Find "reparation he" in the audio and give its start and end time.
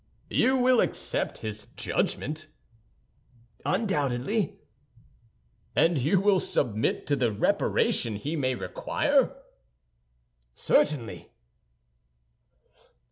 7.31-8.35